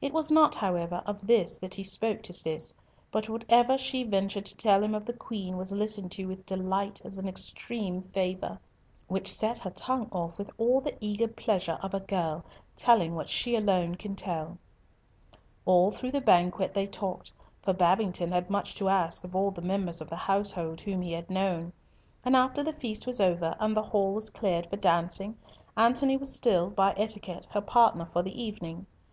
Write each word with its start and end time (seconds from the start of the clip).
It 0.00 0.12
was 0.12 0.28
not, 0.32 0.56
however, 0.56 1.04
of 1.06 1.24
this 1.24 1.56
that 1.58 1.74
he 1.74 1.84
spoke 1.84 2.22
to 2.22 2.32
Cis, 2.32 2.74
but 3.12 3.28
whatever 3.28 3.78
she 3.78 4.02
ventured 4.02 4.44
to 4.46 4.56
tell 4.56 4.82
him 4.82 4.92
of 4.92 5.04
the 5.04 5.12
Queen 5.12 5.56
was 5.56 5.70
listened 5.70 6.10
to 6.10 6.26
with 6.26 6.44
delight 6.44 7.00
as 7.04 7.16
an 7.16 7.28
extreme 7.28 8.02
favour, 8.02 8.58
which 9.06 9.32
set 9.32 9.58
her 9.58 9.70
tongue 9.70 10.08
off 10.10 10.36
with 10.36 10.50
all 10.58 10.80
the 10.80 10.96
eager 10.98 11.28
pleasure 11.28 11.78
of 11.80 11.94
a 11.94 12.00
girl, 12.00 12.44
telling 12.74 13.14
what 13.14 13.28
she 13.28 13.54
alone 13.54 13.94
can 13.94 14.16
tell. 14.16 14.58
All 15.64 15.92
through 15.92 16.10
the 16.10 16.20
banquet 16.20 16.74
they 16.74 16.88
talked, 16.88 17.30
for 17.60 17.72
Babington 17.72 18.32
had 18.32 18.50
much 18.50 18.74
to 18.74 18.88
ask 18.88 19.22
of 19.22 19.36
all 19.36 19.52
the 19.52 19.62
members 19.62 20.00
of 20.00 20.10
the 20.10 20.16
household 20.16 20.80
whom 20.80 21.02
he 21.02 21.12
had 21.12 21.30
known. 21.30 21.72
And 22.24 22.34
after 22.34 22.64
the 22.64 22.72
feast 22.72 23.06
was 23.06 23.20
over 23.20 23.54
and 23.60 23.76
the 23.76 23.82
hall 23.84 24.12
was 24.12 24.28
cleared 24.28 24.66
for 24.68 24.76
dancing, 24.76 25.36
Antony 25.76 26.16
was 26.16 26.34
still, 26.34 26.68
by 26.68 26.94
etiquette, 26.96 27.46
her 27.52 27.60
partner 27.62 28.06
for 28.12 28.24
the 28.24 28.42
evening. 28.42 28.86